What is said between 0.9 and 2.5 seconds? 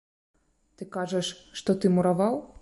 кажаш, што ты мураваў?